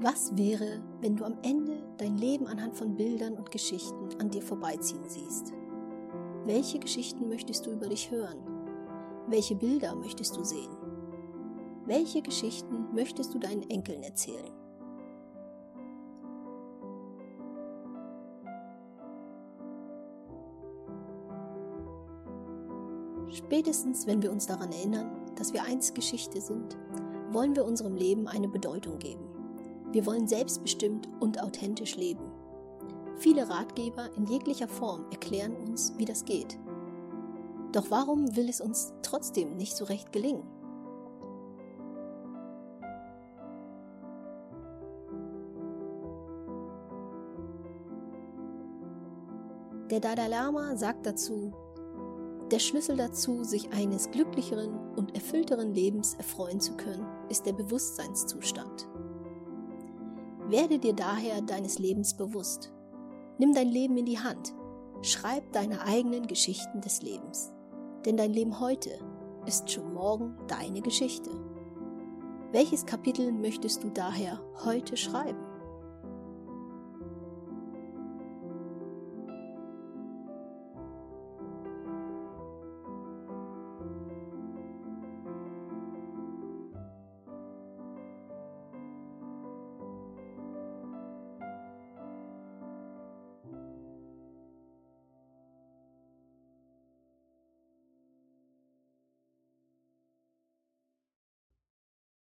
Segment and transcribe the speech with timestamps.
[0.00, 4.42] Was wäre, wenn du am Ende dein Leben anhand von Bildern und Geschichten an dir
[4.42, 5.52] vorbeiziehen siehst?
[6.44, 8.38] Welche Geschichten möchtest du über dich hören?
[9.28, 10.76] Welche Bilder möchtest du sehen?
[11.86, 14.52] Welche Geschichten möchtest du deinen Enkeln erzählen?
[23.30, 26.76] Spätestens, wenn wir uns daran erinnern, dass wir einst Geschichte sind,
[27.30, 29.23] wollen wir unserem Leben eine Bedeutung geben.
[29.94, 32.24] Wir wollen selbstbestimmt und authentisch leben.
[33.16, 36.58] Viele Ratgeber in jeglicher Form erklären uns, wie das geht.
[37.70, 40.42] Doch warum will es uns trotzdem nicht so recht gelingen?
[49.90, 51.52] Der Dalai Lama sagt dazu,
[52.50, 58.88] der Schlüssel dazu, sich eines glücklicheren und erfüllteren Lebens erfreuen zu können, ist der Bewusstseinszustand.
[60.54, 62.72] Werde dir daher deines Lebens bewusst.
[63.38, 64.54] Nimm dein Leben in die Hand.
[65.02, 67.52] Schreib deine eigenen Geschichten des Lebens.
[68.06, 68.90] Denn dein Leben heute
[69.46, 71.28] ist schon morgen deine Geschichte.
[72.52, 75.44] Welches Kapitel möchtest du daher heute schreiben?